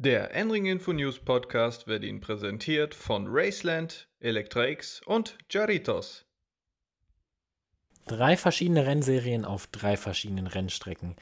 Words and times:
Der 0.00 0.32
Enring 0.32 0.66
Info 0.66 0.92
News 0.92 1.18
Podcast 1.18 1.88
wird 1.88 2.04
Ihnen 2.04 2.20
präsentiert 2.20 2.94
von 2.94 3.26
Raceland, 3.28 4.06
Electra-X 4.20 5.00
und 5.04 5.36
Jaritos. 5.50 6.24
Drei 8.06 8.36
verschiedene 8.36 8.86
Rennserien 8.86 9.44
auf 9.44 9.66
drei 9.66 9.96
verschiedenen 9.96 10.46
Rennstrecken. 10.46 11.16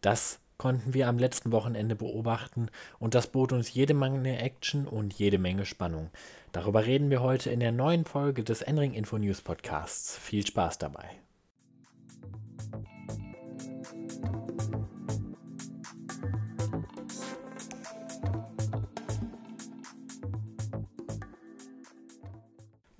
Das 0.00 0.40
konnten 0.56 0.94
wir 0.94 1.06
am 1.06 1.20
letzten 1.20 1.52
Wochenende 1.52 1.94
beobachten 1.94 2.70
und 2.98 3.14
das 3.14 3.28
bot 3.28 3.52
uns 3.52 3.72
jede 3.72 3.94
Menge 3.94 4.42
Action 4.42 4.88
und 4.88 5.14
jede 5.14 5.38
Menge 5.38 5.64
Spannung. 5.64 6.10
Darüber 6.50 6.86
reden 6.86 7.10
wir 7.10 7.22
heute 7.22 7.50
in 7.50 7.60
der 7.60 7.70
neuen 7.70 8.04
Folge 8.04 8.42
des 8.42 8.62
Enring 8.62 8.94
Info 8.94 9.16
News 9.18 9.42
Podcasts. 9.42 10.18
Viel 10.18 10.44
Spaß 10.44 10.78
dabei. 10.78 11.08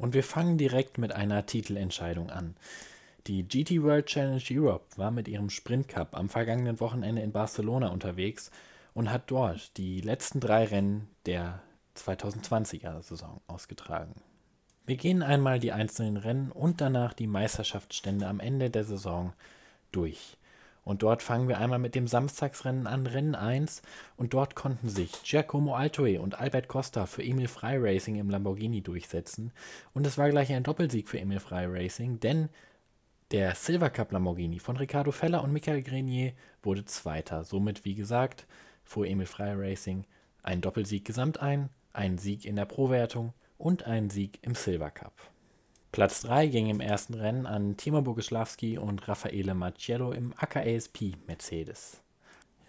Und 0.08 0.14
wir 0.14 0.24
fangen 0.24 0.56
direkt 0.56 0.96
mit 0.96 1.12
einer 1.12 1.44
Titelentscheidung 1.44 2.30
an. 2.30 2.56
Die 3.26 3.46
GT 3.46 3.82
World 3.82 4.06
Challenge 4.06 4.42
Europe 4.50 4.86
war 4.96 5.10
mit 5.10 5.28
ihrem 5.28 5.50
Sprint 5.50 5.86
Cup 5.86 6.16
am 6.16 6.30
vergangenen 6.30 6.80
Wochenende 6.80 7.20
in 7.20 7.30
Barcelona 7.30 7.88
unterwegs 7.88 8.50
und 8.94 9.12
hat 9.12 9.30
dort 9.30 9.76
die 9.76 10.00
letzten 10.00 10.40
drei 10.40 10.64
Rennen 10.64 11.10
der 11.26 11.60
2020er 11.94 13.02
Saison 13.02 13.42
ausgetragen. 13.48 14.14
Wir 14.86 14.96
gehen 14.96 15.22
einmal 15.22 15.58
die 15.58 15.72
einzelnen 15.72 16.16
Rennen 16.16 16.52
und 16.52 16.80
danach 16.80 17.12
die 17.12 17.26
Meisterschaftsstände 17.26 18.28
am 18.28 18.40
Ende 18.40 18.70
der 18.70 18.84
Saison 18.84 19.34
durch. 19.92 20.37
Und 20.88 21.02
dort 21.02 21.22
fangen 21.22 21.48
wir 21.48 21.58
einmal 21.58 21.78
mit 21.78 21.94
dem 21.94 22.06
Samstagsrennen 22.06 22.86
an, 22.86 23.06
Rennen 23.06 23.34
1. 23.34 23.82
Und 24.16 24.32
dort 24.32 24.54
konnten 24.54 24.88
sich 24.88 25.22
Giacomo 25.22 25.74
Altoe 25.74 26.18
und 26.18 26.40
Albert 26.40 26.66
Costa 26.66 27.04
für 27.04 27.22
Emil 27.22 27.46
Frey 27.46 27.76
Racing 27.76 28.16
im 28.16 28.30
Lamborghini 28.30 28.80
durchsetzen. 28.80 29.52
Und 29.92 30.06
es 30.06 30.16
war 30.16 30.30
gleich 30.30 30.50
ein 30.50 30.62
Doppelsieg 30.62 31.10
für 31.10 31.20
Emil 31.20 31.40
Frey 31.40 31.66
Racing, 31.66 32.20
denn 32.20 32.48
der 33.32 33.54
Silver 33.54 33.90
Cup 33.90 34.12
Lamborghini 34.12 34.60
von 34.60 34.78
Ricardo 34.78 35.12
Feller 35.12 35.44
und 35.44 35.52
Michael 35.52 35.82
Grenier 35.82 36.32
wurde 36.62 36.86
Zweiter. 36.86 37.44
Somit, 37.44 37.84
wie 37.84 37.94
gesagt, 37.94 38.46
fuhr 38.82 39.06
Emil 39.06 39.26
Frey 39.26 39.52
Racing 39.54 40.06
einen 40.42 40.62
Doppelsieg 40.62 41.04
gesamt 41.04 41.38
ein, 41.38 41.68
einen 41.92 42.16
Sieg 42.16 42.46
in 42.46 42.56
der 42.56 42.64
Pro-Wertung 42.64 43.34
und 43.58 43.84
einen 43.84 44.08
Sieg 44.08 44.38
im 44.40 44.54
Silver 44.54 44.90
Cup. 44.90 45.12
Platz 45.90 46.20
3 46.20 46.48
ging 46.48 46.68
im 46.68 46.80
ersten 46.80 47.14
Rennen 47.14 47.46
an 47.46 47.76
Timo 47.78 48.02
Boguslawski 48.02 48.76
und 48.76 49.08
Raffaele 49.08 49.54
Marciello 49.54 50.12
im 50.12 50.34
AKASP 50.36 51.16
Mercedes. 51.26 52.02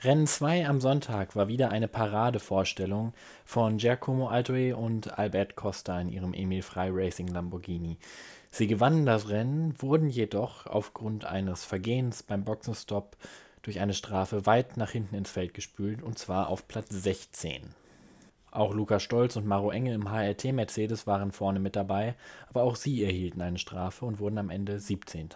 Rennen 0.02 0.26
2 0.26 0.66
am 0.66 0.80
Sonntag 0.80 1.36
war 1.36 1.50
wieder 1.50 1.70
eine 1.70 1.90
Paradevorstellung 1.90 3.14
von 3.44 3.78
Giacomo 3.78 4.30
Altoe 4.30 4.74
und 4.74 5.20
Albert 5.20 5.58
Costa 5.58 6.00
in 6.00 6.08
ihrem 6.08 6.34
Emil 6.34 6.62
Frey 6.62 6.90
Racing 6.90 7.28
Lamborghini. 7.28 7.98
Sie 8.50 8.68
gewannen 8.68 9.06
das 9.06 9.28
Rennen, 9.28 9.76
wurden 9.80 10.08
jedoch 10.08 10.66
aufgrund 10.66 11.26
eines 11.26 11.66
Vergehens 11.66 12.24
beim 12.24 12.46
Boxenstopp 12.46 13.18
durch 13.64 13.82
eine 13.82 13.94
Strafe 13.94 14.46
weit 14.46 14.78
nach 14.78 14.92
hinten 14.92 15.16
ins 15.16 15.30
Feld 15.30 15.54
gespült 15.54 16.02
und 16.02 16.18
zwar 16.18 16.48
auf 16.48 16.70
Platz 16.70 16.88
16. 16.90 17.76
Auch 18.52 18.74
Lukas 18.74 19.04
Stolz 19.04 19.36
und 19.36 19.46
Maro 19.46 19.72
Engel 19.72 19.94
im 19.94 20.12
HRT 20.12 20.54
Mercedes 20.54 21.06
waren 21.06 21.32
vorne 21.32 21.60
mit 21.60 21.76
dabei, 21.76 22.16
aber 22.50 22.64
auch 22.64 22.76
sie 22.76 23.04
erhielten 23.04 23.42
eine 23.42 23.60
Strafe 23.60 24.06
und 24.06 24.20
wurden 24.20 24.38
am 24.38 24.50
Ende 24.50 24.80
17. 24.80 25.30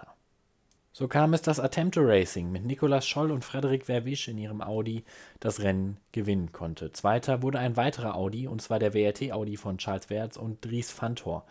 So 0.96 1.08
kam 1.08 1.34
es, 1.34 1.42
dass 1.42 1.60
Attempto 1.60 2.02
Racing 2.04 2.52
mit 2.52 2.66
Nicolas 2.66 3.08
Scholl 3.08 3.32
und 3.32 3.44
Frederik 3.44 3.86
Verwisch 3.86 4.28
in 4.28 4.38
ihrem 4.38 4.62
Audi 4.62 5.04
das 5.40 5.62
Rennen 5.62 5.98
gewinnen 6.12 6.52
konnte. 6.52 6.92
Zweiter 6.92 7.42
wurde 7.42 7.58
ein 7.58 7.78
weiterer 7.78 8.16
Audi, 8.16 8.48
und 8.48 8.62
zwar 8.62 8.78
der 8.78 8.94
WRT 8.94 9.32
Audi 9.32 9.58
von 9.58 9.80
Charles 9.80 10.12
Wertz 10.12 10.38
und 10.38 10.64
Dries 10.64 10.92
Fantor. 10.92 11.46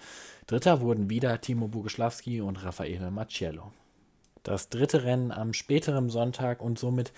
Dritter 0.46 0.80
wurden 0.80 1.10
wieder 1.10 1.40
Timo 1.40 1.66
Boguslawski 1.66 2.40
und 2.40 2.64
Raffaele 2.64 3.10
Marciello. 3.10 3.72
Das 4.44 4.68
dritte 4.68 5.02
Rennen 5.02 5.32
am 5.32 5.52
späteren 5.54 6.08
Sonntag 6.08 6.62
und 6.62 6.78
somit 6.78 7.12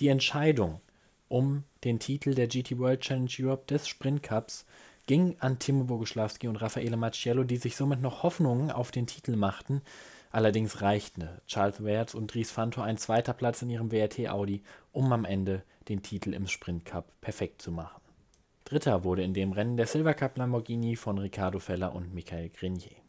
die 0.00 0.08
Entscheidung 0.08 0.82
um 1.30 1.64
den 1.84 2.00
Titel 2.00 2.34
der 2.34 2.48
GT 2.48 2.78
World 2.78 3.00
Challenge 3.00 3.30
Europe 3.38 3.64
des 3.66 3.88
Sprint 3.88 4.22
Cups 4.22 4.66
ging 5.06 5.36
an 5.38 5.58
Timo 5.58 5.84
Boguslawski 5.84 6.48
und 6.48 6.56
Raffaele 6.56 6.96
Marciello, 6.96 7.44
die 7.44 7.56
sich 7.56 7.76
somit 7.76 8.02
noch 8.02 8.22
Hoffnungen 8.22 8.70
auf 8.70 8.90
den 8.90 9.06
Titel 9.06 9.36
machten. 9.36 9.80
Allerdings 10.30 10.82
reichten 10.82 11.28
Charles 11.46 11.82
Wertz 11.82 12.14
und 12.14 12.34
Dries 12.34 12.50
Fantor 12.50 12.84
ein 12.84 12.98
zweiter 12.98 13.32
Platz 13.32 13.62
in 13.62 13.70
ihrem 13.70 13.90
WRT 13.90 14.28
Audi, 14.28 14.62
um 14.92 15.12
am 15.12 15.24
Ende 15.24 15.62
den 15.88 16.02
Titel 16.02 16.34
im 16.34 16.46
Sprint 16.46 16.84
Cup 16.84 17.12
perfekt 17.20 17.62
zu 17.62 17.72
machen. 17.72 18.00
Dritter 18.64 19.02
wurde 19.04 19.22
in 19.22 19.34
dem 19.34 19.52
Rennen 19.52 19.76
der 19.76 19.86
Silver 19.86 20.14
Cup 20.14 20.36
Lamborghini 20.36 20.94
von 20.96 21.18
Ricardo 21.18 21.58
Feller 21.58 21.94
und 21.94 22.14
Michael 22.14 22.50
Grenier. 22.50 22.99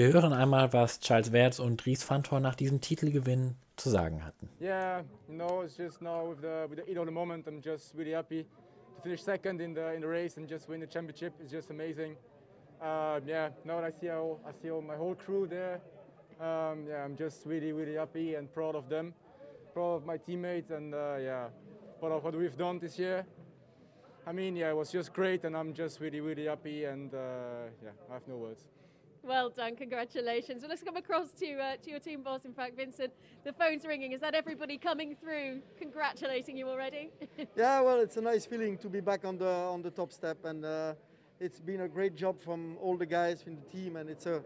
Wir 0.00 0.14
hören 0.14 0.32
einmal, 0.32 0.72
was 0.72 0.98
Charles 1.00 1.30
Wertz 1.30 1.58
und 1.58 1.84
Dries 1.84 2.02
Fantor 2.02 2.40
nach 2.40 2.54
diesem 2.54 2.80
Titelgewinn 2.80 3.54
zu 3.76 3.90
sagen 3.90 4.24
hatten. 4.24 4.48
Yeah, 4.58 5.04
you 5.28 5.34
know, 5.34 5.60
it's 5.62 5.76
just 5.76 6.00
now 6.00 6.26
with 6.26 6.40
the 6.40 6.66
with 6.70 6.78
the 6.78 6.86
heat 6.86 6.96
of 6.96 7.04
the 7.04 7.12
moment, 7.12 7.46
I'm 7.46 7.60
just 7.60 7.94
really 7.94 8.14
happy 8.14 8.46
to 8.96 9.02
finish 9.02 9.22
second 9.22 9.60
in 9.60 9.74
the 9.74 9.92
in 9.94 10.00
the 10.00 10.08
race 10.08 10.38
and 10.38 10.48
just 10.48 10.70
win 10.70 10.80
the 10.80 10.86
championship. 10.86 11.34
It's 11.38 11.52
just 11.52 11.70
amazing. 11.70 12.16
Uh, 12.80 13.20
yeah, 13.26 13.50
now 13.66 13.84
I 13.84 13.90
see 13.90 14.06
how 14.06 14.38
I 14.48 14.52
see 14.62 14.70
all 14.70 14.80
my 14.80 14.96
whole 14.96 15.14
crew 15.14 15.46
there. 15.46 15.82
Um, 16.40 16.86
yeah, 16.88 17.04
I'm 17.04 17.14
just 17.14 17.44
really 17.44 17.72
really 17.72 17.96
happy 17.96 18.36
and 18.36 18.50
proud 18.50 18.76
of 18.76 18.88
them, 18.88 19.12
proud 19.74 19.96
of 19.96 20.06
my 20.06 20.16
teammates, 20.16 20.70
and 20.70 20.94
uh, 20.94 21.18
yeah, 21.20 21.48
proud 21.98 22.12
of 22.12 22.24
what 22.24 22.34
we've 22.34 22.56
done 22.56 22.78
this 22.78 22.98
year. 22.98 23.26
I 24.26 24.32
mean, 24.32 24.56
yeah, 24.56 24.70
it 24.70 24.76
was 24.76 24.90
just 24.90 25.12
great, 25.12 25.44
and 25.44 25.54
I'm 25.54 25.74
just 25.74 26.00
really 26.00 26.22
really 26.22 26.46
happy, 26.46 26.86
and 26.86 27.12
uh, 27.12 27.68
yeah, 27.84 27.90
I 28.08 28.14
have 28.14 28.26
no 28.26 28.36
words. 28.36 28.79
Well 29.22 29.50
done, 29.50 29.76
congratulations. 29.76 30.62
Well, 30.62 30.70
let's 30.70 30.82
come 30.82 30.96
across 30.96 31.32
to 31.32 31.58
uh, 31.58 31.76
to 31.82 31.90
your 31.90 32.00
team 32.00 32.22
boss. 32.22 32.46
In 32.46 32.54
fact, 32.54 32.76
Vincent, 32.76 33.12
the 33.44 33.52
phone's 33.52 33.84
ringing. 33.84 34.12
Is 34.12 34.20
that 34.20 34.34
everybody 34.34 34.78
coming 34.78 35.14
through, 35.14 35.60
congratulating 35.78 36.56
you 36.56 36.68
already? 36.68 37.10
yeah, 37.56 37.80
well, 37.80 38.00
it's 38.00 38.16
a 38.16 38.20
nice 38.20 38.46
feeling 38.46 38.78
to 38.78 38.88
be 38.88 39.00
back 39.00 39.24
on 39.26 39.36
the 39.36 39.46
on 39.46 39.82
the 39.82 39.90
top 39.90 40.12
step, 40.12 40.44
and 40.44 40.64
uh, 40.64 40.94
it's 41.38 41.60
been 41.60 41.82
a 41.82 41.88
great 41.88 42.16
job 42.16 42.40
from 42.40 42.78
all 42.78 42.96
the 42.96 43.06
guys 43.06 43.44
in 43.46 43.56
the 43.56 43.62
team, 43.70 43.96
and 43.96 44.08
it's 44.08 44.24
a 44.24 44.42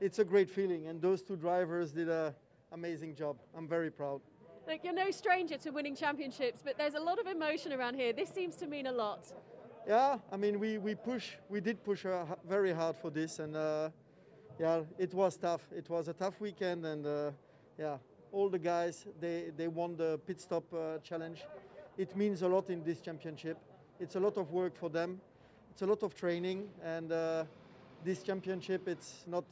it's 0.00 0.18
a 0.18 0.24
great 0.24 0.48
feeling. 0.48 0.86
And 0.88 1.00
those 1.00 1.22
two 1.22 1.36
drivers 1.36 1.92
did 1.92 2.08
a 2.08 2.34
amazing 2.72 3.14
job. 3.14 3.36
I'm 3.56 3.68
very 3.68 3.90
proud. 3.90 4.22
Look, 4.66 4.80
you're 4.82 4.94
no 4.94 5.10
stranger 5.10 5.58
to 5.58 5.70
winning 5.70 5.94
championships, 5.94 6.60
but 6.64 6.76
there's 6.76 6.94
a 6.94 7.00
lot 7.00 7.18
of 7.18 7.26
emotion 7.26 7.72
around 7.72 7.94
here. 7.94 8.12
This 8.12 8.30
seems 8.30 8.56
to 8.56 8.66
mean 8.66 8.86
a 8.86 8.92
lot. 8.92 9.26
Yeah, 9.86 10.18
I 10.32 10.36
mean, 10.36 10.58
we, 10.58 10.78
we 10.78 10.96
push, 10.96 11.34
we 11.48 11.60
did 11.60 11.84
push 11.84 12.04
uh, 12.04 12.24
very 12.48 12.72
hard 12.72 12.96
for 12.96 13.08
this, 13.08 13.38
and 13.38 13.54
uh, 13.54 13.90
yeah, 14.58 14.80
it 14.98 15.12
was 15.14 15.36
tough. 15.36 15.62
It 15.76 15.88
was 15.88 16.08
a 16.08 16.12
tough 16.12 16.40
weekend, 16.40 16.84
and 16.86 17.06
uh, 17.06 17.30
yeah, 17.78 17.98
all 18.32 18.48
the 18.48 18.58
guys 18.58 19.06
they 19.20 19.50
they 19.56 19.68
won 19.68 19.96
the 19.96 20.18
pit 20.26 20.40
stop 20.40 20.64
uh, 20.72 20.98
challenge. 21.02 21.44
It 21.98 22.16
means 22.16 22.42
a 22.42 22.48
lot 22.48 22.70
in 22.70 22.82
this 22.82 23.00
championship. 23.00 23.58
It's 24.00 24.16
a 24.16 24.20
lot 24.20 24.36
of 24.36 24.50
work 24.50 24.76
for 24.76 24.90
them. 24.90 25.20
It's 25.70 25.82
a 25.82 25.86
lot 25.86 26.02
of 26.02 26.14
training, 26.14 26.68
and 26.82 27.12
uh, 27.12 27.44
this 28.04 28.22
championship 28.22 28.88
it's 28.88 29.24
not 29.26 29.44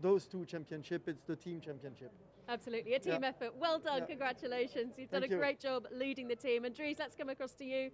those 0.00 0.26
two 0.26 0.44
championship. 0.44 1.08
It's 1.08 1.22
the 1.26 1.36
team 1.36 1.60
championship. 1.60 2.10
Absolutely, 2.48 2.94
a 2.94 2.98
team 2.98 3.22
Yeah. 3.22 3.28
effort. 3.28 3.54
Well 3.60 3.78
done, 3.78 4.00
Yeah. 4.00 4.06
congratulations. 4.06 4.94
You've 4.98 5.10
done 5.10 5.20
Thank 5.20 5.32
a 5.32 5.34
you. 5.34 5.40
great 5.40 5.60
job 5.60 5.86
leading 5.92 6.26
the 6.28 6.36
team. 6.36 6.64
And 6.64 6.74
Dries, 6.74 6.98
let's 6.98 7.14
come 7.14 7.28
across 7.28 7.52
to 7.54 7.64
you. 7.64 7.90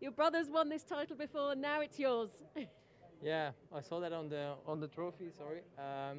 Your 0.00 0.12
brothers 0.12 0.50
won 0.50 0.68
this 0.68 0.82
title 0.84 1.16
before, 1.16 1.54
now 1.54 1.80
it's 1.80 1.98
yours. 1.98 2.30
Yeah, 3.24 3.52
I 3.74 3.80
saw 3.80 4.00
that 4.00 4.12
on 4.12 4.28
the 4.28 4.52
on 4.66 4.80
the 4.80 4.86
trophy. 4.86 5.30
Sorry. 5.36 5.62
Um, 5.78 6.18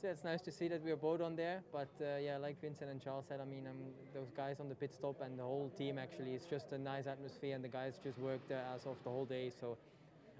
so 0.00 0.08
it's 0.08 0.22
nice 0.24 0.40
to 0.42 0.52
see 0.52 0.68
that 0.68 0.82
we 0.82 0.92
are 0.92 0.96
both 0.96 1.20
on 1.20 1.34
there. 1.34 1.60
But 1.72 1.88
uh, 2.00 2.18
yeah, 2.22 2.36
like 2.36 2.60
Vincent 2.60 2.88
and 2.88 3.02
Charles 3.02 3.24
said, 3.28 3.40
I 3.40 3.44
mean, 3.44 3.66
um, 3.66 3.76
those 4.14 4.30
guys 4.36 4.60
on 4.60 4.68
the 4.68 4.76
pit 4.76 4.94
stop 4.94 5.20
and 5.20 5.36
the 5.36 5.42
whole 5.42 5.70
team 5.76 5.98
actually, 5.98 6.34
it's 6.34 6.46
just 6.46 6.70
a 6.72 6.78
nice 6.78 7.08
atmosphere, 7.08 7.56
and 7.56 7.64
the 7.64 7.68
guys 7.68 7.98
just 8.02 8.18
worked 8.18 8.48
their 8.48 8.62
ass 8.72 8.86
off 8.86 8.96
the 9.04 9.10
whole 9.10 9.26
day. 9.26 9.50
So. 9.60 9.76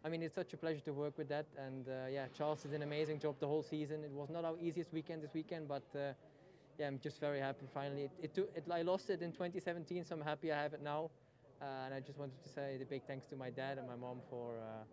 I 0.02 0.08
mean, 0.08 0.22
it's 0.22 0.34
such 0.34 0.54
a 0.54 0.56
pleasure 0.56 0.80
to 0.86 0.94
work 0.94 1.18
with 1.18 1.28
that, 1.28 1.44
and 1.58 1.86
uh, 1.86 2.08
yeah, 2.10 2.24
Charles 2.32 2.62
did 2.62 2.72
an 2.72 2.80
amazing 2.82 3.18
job 3.18 3.34
the 3.38 3.46
whole 3.46 3.62
season. 3.62 4.02
It 4.02 4.10
was 4.10 4.30
not 4.30 4.46
our 4.46 4.54
easiest 4.58 4.94
weekend 4.94 5.22
this 5.22 5.34
weekend, 5.34 5.68
but 5.68 5.82
uh, 5.94 6.14
yeah, 6.78 6.86
I'm 6.86 6.98
just 6.98 7.20
very 7.20 7.38
happy. 7.38 7.66
Finally, 7.74 8.04
it, 8.04 8.30
it, 8.38 8.50
it 8.56 8.64
I 8.72 8.80
lost 8.80 9.10
it 9.10 9.20
in 9.20 9.30
2017, 9.32 10.06
so 10.06 10.14
I'm 10.14 10.22
happy 10.22 10.50
I 10.52 10.62
have 10.62 10.72
it 10.72 10.82
now. 10.82 11.10
Uh, 11.60 11.66
and 11.84 11.92
I 11.92 12.00
just 12.00 12.18
wanted 12.18 12.42
to 12.42 12.48
say 12.48 12.78
the 12.78 12.86
big 12.86 13.02
thanks 13.06 13.26
to 13.26 13.36
my 13.36 13.50
dad 13.50 13.76
and 13.76 13.86
my 13.86 13.94
mom 13.94 14.20
for 14.30 14.54
uh, 14.56 14.84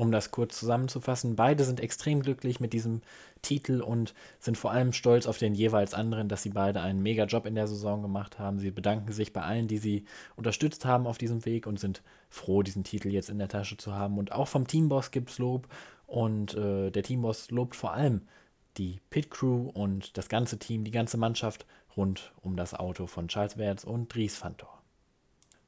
Um 0.00 0.12
das 0.12 0.30
kurz 0.30 0.56
zusammenzufassen, 0.56 1.34
beide 1.34 1.64
sind 1.64 1.80
extrem 1.80 2.22
glücklich 2.22 2.60
mit 2.60 2.72
diesem 2.72 3.02
Titel 3.42 3.80
und 3.80 4.14
sind 4.38 4.56
vor 4.56 4.70
allem 4.70 4.92
stolz 4.92 5.26
auf 5.26 5.38
den 5.38 5.56
jeweils 5.56 5.92
anderen, 5.92 6.28
dass 6.28 6.44
sie 6.44 6.50
beide 6.50 6.80
einen 6.80 7.02
mega 7.02 7.24
Job 7.24 7.46
in 7.46 7.56
der 7.56 7.66
Saison 7.66 8.00
gemacht 8.00 8.38
haben. 8.38 8.60
Sie 8.60 8.70
bedanken 8.70 9.12
sich 9.12 9.32
bei 9.32 9.42
allen, 9.42 9.66
die 9.66 9.78
sie 9.78 10.04
unterstützt 10.36 10.84
haben 10.84 11.08
auf 11.08 11.18
diesem 11.18 11.44
Weg 11.44 11.66
und 11.66 11.80
sind 11.80 12.02
froh, 12.30 12.62
diesen 12.62 12.84
Titel 12.84 13.08
jetzt 13.08 13.28
in 13.28 13.38
der 13.38 13.48
Tasche 13.48 13.76
zu 13.76 13.92
haben. 13.92 14.18
Und 14.18 14.30
auch 14.30 14.46
vom 14.46 14.68
Teamboss 14.68 15.10
gibt 15.10 15.30
es 15.30 15.38
Lob 15.38 15.66
und 16.06 16.54
äh, 16.54 16.92
der 16.92 17.02
Teamboss 17.02 17.50
lobt 17.50 17.74
vor 17.74 17.92
allem 17.92 18.28
die 18.76 19.00
Pit 19.10 19.32
Crew 19.32 19.68
und 19.74 20.16
das 20.16 20.28
ganze 20.28 20.60
Team, 20.60 20.84
die 20.84 20.92
ganze 20.92 21.16
Mannschaft 21.16 21.66
rund 21.96 22.32
um 22.40 22.56
das 22.56 22.72
Auto 22.72 23.08
von 23.08 23.26
Charles 23.26 23.58
Wertz 23.58 23.82
und 23.82 24.14
Dries 24.14 24.36
Fantor. 24.36 24.77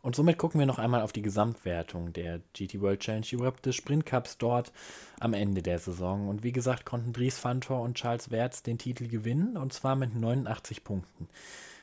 Und 0.03 0.17
somit 0.17 0.39
gucken 0.39 0.59
wir 0.59 0.67
noch 0.67 0.79
einmal 0.79 1.03
auf 1.03 1.13
die 1.13 1.23
Gesamtwertung 1.23 2.13
der 2.13 2.41
GT 2.55 2.81
World 2.81 3.01
Challenge 3.01 3.27
Europe 3.35 3.61
des 3.61 3.77
Sprint 3.77 4.07
Cups 4.07 4.39
dort 4.39 4.73
am 5.19 5.35
Ende 5.35 5.63
der 5.63 5.79
Saison. 5.79 6.29
Und 6.29 6.43
wie 6.43 6.53
gesagt, 6.53 6.87
konnten 6.87 7.13
Dries 7.13 7.39
Fantor 7.39 7.83
und 7.83 7.97
Charles 7.97 8.31
Wertz 8.31 8.63
den 8.63 8.79
Titel 8.79 9.09
gewinnen 9.09 9.57
und 9.57 9.73
zwar 9.73 9.97
mit 9.97 10.15
89 10.15 10.85
Punkten. 10.85 11.29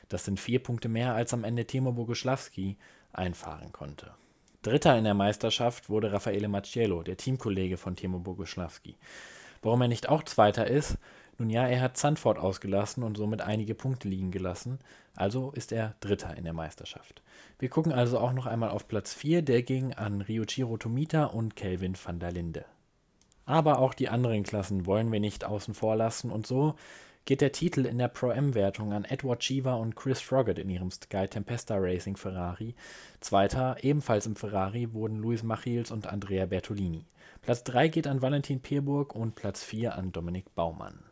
Das 0.08 0.24
sind 0.24 0.40
vier 0.40 0.60
Punkte 0.60 0.88
mehr, 0.88 1.14
als 1.14 1.32
am 1.32 1.44
Ende 1.44 1.66
Timo 1.66 1.92
Boguslawski 1.92 2.76
einfahren 3.12 3.72
konnte. 3.72 4.10
Dritter 4.62 4.98
in 4.98 5.04
der 5.04 5.14
Meisterschaft 5.14 5.88
wurde 5.88 6.12
Raffaele 6.12 6.48
Macciello, 6.48 7.02
der 7.04 7.16
Teamkollege 7.16 7.76
von 7.76 7.94
Timo 7.94 8.18
Boguslawski. 8.18 8.96
Warum 9.62 9.82
er 9.82 9.88
nicht 9.88 10.08
auch 10.08 10.24
Zweiter 10.24 10.66
ist, 10.66 10.96
nun 11.38 11.50
ja, 11.50 11.66
er 11.66 11.80
hat 11.80 11.96
Zandvoort 11.96 12.38
ausgelassen 12.38 13.02
und 13.02 13.16
somit 13.16 13.40
einige 13.40 13.74
Punkte 13.74 14.08
liegen 14.08 14.30
gelassen, 14.30 14.80
also 15.14 15.52
ist 15.52 15.72
er 15.72 15.94
Dritter 16.00 16.36
in 16.36 16.44
der 16.44 16.52
Meisterschaft. 16.52 17.22
Wir 17.58 17.68
gucken 17.68 17.92
also 17.92 18.18
auch 18.18 18.32
noch 18.32 18.46
einmal 18.46 18.70
auf 18.70 18.88
Platz 18.88 19.14
4, 19.14 19.42
der 19.42 19.62
ging 19.62 19.94
an 19.94 20.20
Ryuichiro 20.20 20.76
Tomita 20.76 21.24
und 21.24 21.56
Kelvin 21.56 21.94
van 22.02 22.18
der 22.18 22.32
Linde. 22.32 22.64
Aber 23.46 23.78
auch 23.78 23.94
die 23.94 24.08
anderen 24.08 24.42
Klassen 24.42 24.84
wollen 24.84 25.10
wir 25.10 25.20
nicht 25.20 25.44
außen 25.44 25.74
vor 25.74 25.96
lassen 25.96 26.30
und 26.30 26.46
so 26.46 26.74
geht 27.24 27.40
der 27.40 27.52
Titel 27.52 27.84
in 27.84 27.98
der 27.98 28.08
Pro-M-Wertung 28.08 28.92
an 28.92 29.04
Edward 29.04 29.40
Cheever 29.40 29.78
und 29.78 29.96
Chris 29.96 30.20
Froggatt 30.20 30.58
in 30.58 30.70
ihrem 30.70 30.90
Sky 30.90 31.28
Tempesta 31.28 31.76
Racing 31.76 32.16
Ferrari. 32.16 32.74
Zweiter, 33.20 33.76
ebenfalls 33.82 34.24
im 34.24 34.34
Ferrari, 34.34 34.94
wurden 34.94 35.18
Luis 35.18 35.42
Machils 35.42 35.90
und 35.90 36.06
Andrea 36.06 36.46
Bertolini. 36.46 37.04
Platz 37.42 37.64
3 37.64 37.88
geht 37.88 38.06
an 38.06 38.22
Valentin 38.22 38.60
Pierburg 38.60 39.14
und 39.14 39.34
Platz 39.34 39.62
4 39.62 39.96
an 39.96 40.10
Dominik 40.10 40.54
Baumann. 40.54 41.07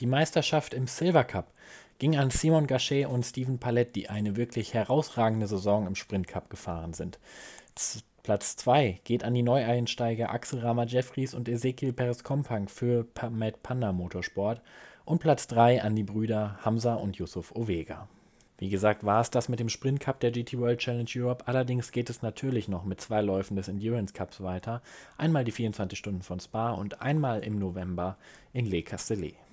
Die 0.00 0.06
Meisterschaft 0.06 0.74
im 0.74 0.86
Silver 0.88 1.22
Cup 1.24 1.52
ging 1.98 2.16
an 2.16 2.30
Simon 2.30 2.66
Gachet 2.66 3.06
und 3.06 3.24
Steven 3.24 3.58
Palette, 3.58 3.92
die 3.92 4.08
eine 4.08 4.36
wirklich 4.36 4.74
herausragende 4.74 5.46
Saison 5.46 5.86
im 5.86 5.94
Sprint 5.94 6.26
Cup 6.26 6.50
gefahren 6.50 6.94
sind. 6.94 7.18
Z 7.74 8.02
Platz 8.24 8.56
2 8.56 9.00
geht 9.04 9.22
an 9.22 9.34
die 9.34 9.42
Neueinsteiger 9.42 10.30
Axel 10.30 10.60
Rama 10.60 10.84
Jeffries 10.84 11.34
und 11.34 11.46
Ezekiel 11.46 11.92
Perez 11.92 12.24
Kompang 12.24 12.68
für 12.68 13.06
Mad 13.30 13.58
Panda 13.62 13.92
Motorsport 13.92 14.62
und 15.04 15.20
Platz 15.20 15.46
3 15.46 15.82
an 15.82 15.94
die 15.94 16.04
Brüder 16.04 16.58
Hamza 16.64 16.94
und 16.94 17.16
Yusuf 17.16 17.54
Ovega. 17.54 18.08
Wie 18.56 18.70
gesagt, 18.70 19.04
war 19.04 19.20
es 19.20 19.30
das 19.30 19.50
mit 19.50 19.60
dem 19.60 19.68
Sprint 19.68 20.00
Cup 20.00 20.20
der 20.20 20.30
GT 20.30 20.58
World 20.58 20.78
Challenge 20.78 21.10
Europe. 21.14 21.46
Allerdings 21.46 21.92
geht 21.92 22.08
es 22.08 22.22
natürlich 22.22 22.66
noch 22.66 22.84
mit 22.84 22.98
zwei 23.00 23.20
Läufen 23.20 23.56
des 23.56 23.68
Endurance 23.68 24.14
Cups 24.14 24.40
weiter. 24.40 24.80
Einmal 25.18 25.44
die 25.44 25.52
24 25.52 25.98
Stunden 25.98 26.22
von 26.22 26.40
Spa 26.40 26.72
und 26.72 27.02
einmal 27.02 27.44
im 27.44 27.58
November 27.58 28.16
in 28.54 28.64
Les 28.64 28.84
Castellets. 28.84 29.43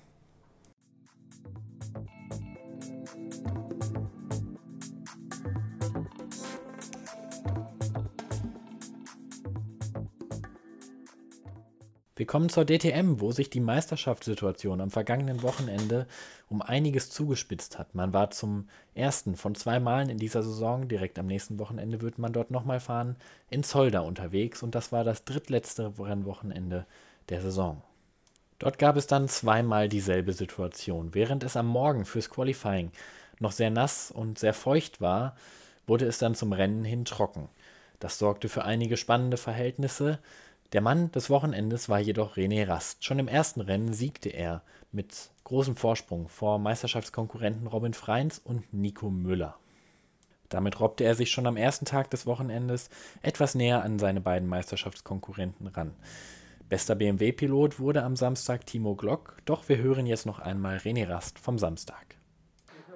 Wir 12.22 12.26
kommen 12.28 12.50
zur 12.50 12.64
DTM, 12.64 13.18
wo 13.18 13.32
sich 13.32 13.50
die 13.50 13.58
Meisterschaftssituation 13.58 14.80
am 14.80 14.92
vergangenen 14.92 15.42
Wochenende 15.42 16.06
um 16.48 16.62
einiges 16.62 17.10
zugespitzt 17.10 17.80
hat. 17.80 17.96
Man 17.96 18.12
war 18.12 18.30
zum 18.30 18.68
ersten 18.94 19.34
von 19.34 19.56
zwei 19.56 19.80
Malen 19.80 20.08
in 20.08 20.18
dieser 20.18 20.44
Saison, 20.44 20.86
direkt 20.86 21.18
am 21.18 21.26
nächsten 21.26 21.58
Wochenende 21.58 22.00
wird 22.00 22.20
man 22.20 22.32
dort 22.32 22.52
nochmal 22.52 22.78
fahren, 22.78 23.16
in 23.50 23.64
Zolda 23.64 24.02
unterwegs 24.02 24.62
und 24.62 24.76
das 24.76 24.92
war 24.92 25.02
das 25.02 25.24
drittletzte 25.24 25.94
Rennwochenende 25.98 26.86
der 27.28 27.42
Saison. 27.42 27.82
Dort 28.60 28.78
gab 28.78 28.96
es 28.96 29.08
dann 29.08 29.26
zweimal 29.26 29.88
dieselbe 29.88 30.32
Situation. 30.32 31.14
Während 31.14 31.42
es 31.42 31.56
am 31.56 31.66
Morgen 31.66 32.04
fürs 32.04 32.30
Qualifying 32.30 32.92
noch 33.40 33.50
sehr 33.50 33.70
nass 33.70 34.12
und 34.12 34.38
sehr 34.38 34.54
feucht 34.54 35.00
war, 35.00 35.34
wurde 35.88 36.06
es 36.06 36.18
dann 36.18 36.36
zum 36.36 36.52
Rennen 36.52 36.84
hin 36.84 37.04
trocken. 37.04 37.48
Das 37.98 38.18
sorgte 38.18 38.48
für 38.48 38.64
einige 38.64 38.96
spannende 38.96 39.36
Verhältnisse. 39.36 40.20
Der 40.72 40.80
Mann 40.80 41.12
des 41.12 41.28
Wochenendes 41.28 41.90
war 41.90 41.98
jedoch 41.98 42.36
René 42.36 42.66
Rast. 42.66 43.04
Schon 43.04 43.18
im 43.18 43.28
ersten 43.28 43.60
Rennen 43.60 43.92
siegte 43.92 44.30
er 44.30 44.62
mit 44.90 45.30
großem 45.44 45.76
Vorsprung 45.76 46.28
vor 46.28 46.58
Meisterschaftskonkurrenten 46.58 47.66
Robin 47.66 47.92
Freins 47.92 48.38
und 48.38 48.72
Nico 48.72 49.10
Müller. 49.10 49.56
Damit 50.48 50.80
robbte 50.80 51.04
er 51.04 51.14
sich 51.14 51.30
schon 51.30 51.46
am 51.46 51.58
ersten 51.58 51.84
Tag 51.84 52.08
des 52.10 52.26
Wochenendes 52.26 52.88
etwas 53.20 53.54
näher 53.54 53.82
an 53.82 53.98
seine 53.98 54.22
beiden 54.22 54.48
Meisterschaftskonkurrenten 54.48 55.66
ran. 55.66 55.94
Bester 56.70 56.94
BMW-Pilot 56.94 57.78
wurde 57.78 58.02
am 58.02 58.16
Samstag 58.16 58.64
Timo 58.64 58.94
Glock, 58.94 59.36
doch 59.44 59.68
wir 59.68 59.76
hören 59.76 60.06
jetzt 60.06 60.24
noch 60.24 60.38
einmal 60.38 60.78
René 60.78 61.06
Rast 61.06 61.38
vom 61.38 61.58
Samstag. 61.58 62.16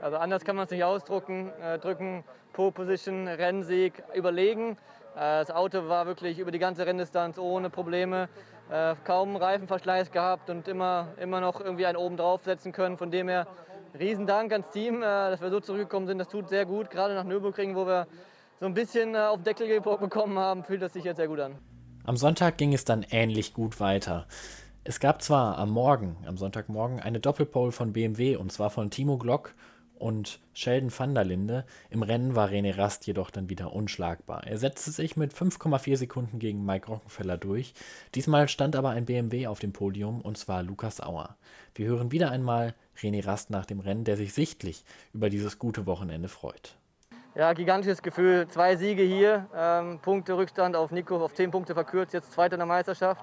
Also 0.00 0.16
anders 0.16 0.44
kann 0.44 0.56
man 0.56 0.64
es 0.64 0.70
nicht 0.70 0.84
ausdrücken. 0.84 1.50
Äh, 1.60 1.78
drücken, 1.78 2.24
Pole 2.54 2.72
Position, 2.72 3.28
Rennsieg, 3.28 4.02
überlegen. 4.14 4.78
Äh, 5.16 5.40
das 5.40 5.50
Auto 5.50 5.88
war 5.88 6.06
wirklich 6.06 6.38
über 6.38 6.50
die 6.50 6.58
ganze 6.58 6.86
Renndistanz 6.86 7.38
ohne 7.38 7.70
Probleme. 7.70 8.28
Äh, 8.70 8.94
kaum 9.04 9.36
Reifenverschleiß 9.36 10.10
gehabt 10.10 10.50
und 10.50 10.68
immer, 10.68 11.08
immer 11.20 11.40
noch 11.40 11.60
irgendwie 11.60 11.86
einen 11.86 11.96
oben 11.96 12.16
draufsetzen 12.16 12.72
können. 12.72 12.98
Von 12.98 13.10
dem 13.10 13.28
her 13.28 13.46
Riesendank 13.98 14.52
ans 14.52 14.68
Team, 14.70 14.96
äh, 14.96 15.30
dass 15.30 15.40
wir 15.40 15.50
so 15.50 15.60
zurückgekommen 15.60 16.06
sind. 16.06 16.18
Das 16.18 16.28
tut 16.28 16.48
sehr 16.48 16.66
gut, 16.66 16.90
gerade 16.90 17.14
nach 17.14 17.24
Nürburgring, 17.24 17.74
wo 17.74 17.86
wir 17.86 18.06
so 18.60 18.66
ein 18.66 18.74
bisschen 18.74 19.16
auf 19.16 19.36
den 19.42 19.44
Deckel 19.44 19.80
bekommen 19.80 20.38
haben, 20.38 20.64
fühlt 20.64 20.82
das 20.82 20.92
sich 20.92 21.04
jetzt 21.04 21.16
sehr 21.16 21.28
gut 21.28 21.40
an. 21.40 21.56
Am 22.04 22.16
Sonntag 22.16 22.56
ging 22.56 22.72
es 22.72 22.84
dann 22.84 23.04
ähnlich 23.10 23.52
gut 23.52 23.80
weiter. 23.80 24.26
Es 24.84 25.00
gab 25.00 25.20
zwar 25.22 25.58
am 25.58 25.70
Morgen, 25.70 26.16
am 26.26 26.36
Sonntagmorgen, 26.36 27.00
eine 27.00 27.20
Doppelpole 27.20 27.72
von 27.72 27.92
BMW 27.92 28.36
und 28.36 28.52
zwar 28.52 28.70
von 28.70 28.90
Timo 28.90 29.18
Glock 29.18 29.54
und 29.98 30.40
Sheldon 30.54 30.90
van 30.96 31.14
der 31.14 31.24
Linde. 31.24 31.64
Im 31.90 32.02
Rennen 32.02 32.36
war 32.36 32.48
René 32.48 32.76
Rast 32.76 33.06
jedoch 33.06 33.30
dann 33.30 33.48
wieder 33.48 33.72
unschlagbar. 33.72 34.46
Er 34.46 34.58
setzte 34.58 34.90
sich 34.90 35.16
mit 35.16 35.32
5,4 35.32 35.96
Sekunden 35.96 36.38
gegen 36.38 36.64
Mike 36.64 36.88
Rockenfeller 36.88 37.36
durch. 37.36 37.74
Diesmal 38.14 38.48
stand 38.48 38.76
aber 38.76 38.90
ein 38.90 39.06
BMW 39.06 39.46
auf 39.46 39.58
dem 39.58 39.72
Podium 39.72 40.20
und 40.20 40.38
zwar 40.38 40.62
Lukas 40.62 41.00
Auer. 41.00 41.36
Wir 41.74 41.86
hören 41.86 42.12
wieder 42.12 42.30
einmal 42.30 42.74
René 42.98 43.24
Rast 43.26 43.50
nach 43.50 43.66
dem 43.66 43.80
Rennen, 43.80 44.04
der 44.04 44.16
sich 44.16 44.32
sichtlich 44.32 44.84
über 45.12 45.30
dieses 45.30 45.58
gute 45.58 45.86
Wochenende 45.86 46.28
freut. 46.28 46.76
Ja, 47.34 47.52
gigantisches 47.52 48.00
Gefühl. 48.00 48.48
Zwei 48.48 48.76
Siege 48.76 49.02
hier, 49.02 49.46
ähm, 49.54 49.98
Punkte 50.00 50.38
Rückstand 50.38 50.74
auf 50.74 50.90
Nico 50.90 51.22
auf 51.22 51.34
10 51.34 51.50
Punkte 51.50 51.74
verkürzt, 51.74 52.14
jetzt 52.14 52.32
Zweiter 52.32 52.54
in 52.54 52.60
der 52.60 52.66
Meisterschaft. 52.66 53.22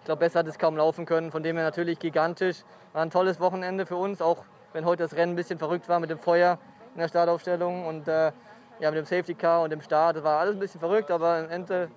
Ich 0.00 0.06
glaube, 0.06 0.20
besser 0.20 0.40
hat 0.40 0.48
es 0.48 0.58
kaum 0.58 0.76
laufen 0.76 1.06
können. 1.06 1.30
Von 1.30 1.42
dem 1.42 1.56
her 1.56 1.64
natürlich 1.64 1.98
gigantisch. 1.98 2.58
War 2.92 3.02
ein 3.02 3.10
tolles 3.10 3.40
Wochenende 3.40 3.86
für 3.86 3.96
uns, 3.96 4.20
auch 4.20 4.44
wenn 4.74 4.84
heute 4.84 5.04
das 5.04 5.14
Rennen 5.14 5.32
ein 5.32 5.36
bisschen 5.36 5.58
verrückt 5.58 5.88
war 5.88 6.00
mit 6.00 6.10
dem 6.10 6.18
Feuer 6.18 6.58
in 6.94 7.00
der 7.00 7.08
Startaufstellung 7.08 7.86
und 7.86 8.06
äh, 8.08 8.32
ja, 8.80 8.90
mit 8.90 8.98
dem 8.98 9.06
Safety 9.06 9.34
Car 9.34 9.62
und 9.62 9.70
dem 9.70 9.80
Start. 9.80 10.16
Das 10.16 10.24
war 10.24 10.40
alles 10.40 10.54
ein 10.54 10.60
bisschen 10.60 10.80
verrückt, 10.80 11.10
aber 11.10 11.44
im 11.44 11.50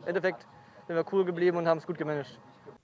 Endeffekt 0.06 0.46
sind 0.86 0.96
wir 0.96 1.06
cool 1.12 1.26
geblieben 1.26 1.58
und 1.58 1.68
haben 1.68 1.80
es 1.80 1.88
gut 1.88 1.98
gemanagt. 1.98 2.40